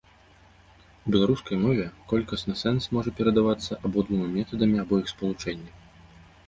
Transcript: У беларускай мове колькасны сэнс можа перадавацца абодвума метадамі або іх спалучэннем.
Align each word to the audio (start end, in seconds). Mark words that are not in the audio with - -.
У 1.09 1.13
беларускай 1.15 1.57
мове 1.65 1.85
колькасны 2.13 2.57
сэнс 2.63 2.83
можа 2.99 3.09
перадавацца 3.21 3.79
абодвума 3.85 4.27
метадамі 4.37 4.77
або 4.87 4.93
іх 5.05 5.15
спалучэннем. 5.15 6.23